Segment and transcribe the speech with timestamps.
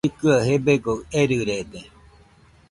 [0.07, 1.81] Llɨkɨaɨ gebegoɨ erɨrede.